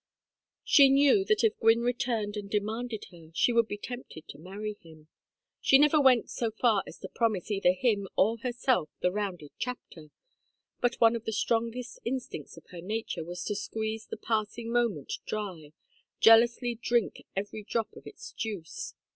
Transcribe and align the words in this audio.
She 0.63 0.89
knew 0.89 1.23
that 1.25 1.43
if 1.43 1.59
Gwynne 1.59 1.83
returned 1.83 2.35
and 2.35 2.49
demanded 2.49 3.05
her, 3.11 3.29
she 3.35 3.51
should 3.53 3.67
be 3.67 3.77
tempted 3.77 4.27
to 4.29 4.39
marry 4.39 4.79
him 4.81 5.09
she 5.59 5.77
never 5.77 6.01
went 6.01 6.27
so 6.31 6.49
far 6.49 6.81
as 6.87 6.97
to 7.01 7.07
promise 7.07 7.51
either 7.51 7.71
him 7.73 8.07
or 8.17 8.39
herself 8.39 8.89
the 9.01 9.11
rounded 9.11 9.51
chapter; 9.59 10.09
but 10.81 10.95
one 10.99 11.15
of 11.15 11.25
the 11.25 11.31
strongest 11.31 11.99
instincts 12.03 12.57
of 12.57 12.65
her 12.71 12.81
nature 12.81 13.23
was 13.23 13.43
to 13.43 13.53
squeeze 13.55 14.07
the 14.07 14.17
passing 14.17 14.71
moment 14.73 15.13
dry, 15.27 15.71
jealously 16.19 16.73
drink 16.73 17.23
every 17.35 17.61
drop 17.61 17.93
of 17.95 18.07
its 18.07 18.31
juice. 18.31 18.95